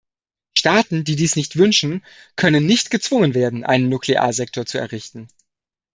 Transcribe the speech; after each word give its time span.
Staaten, 0.57 1.03
die 1.03 1.15
dies 1.15 1.35
nicht 1.35 1.57
wünschen, 1.59 2.03
können 2.35 2.65
nicht 2.65 2.89
gezwungen 2.89 3.35
werden, 3.35 3.63
einen 3.63 3.87
Nuklearsektor 3.87 4.65
zu 4.65 4.79
errichten. 4.79 5.27